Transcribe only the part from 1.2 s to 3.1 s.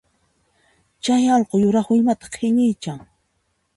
allqu yuraq willmata qhillichan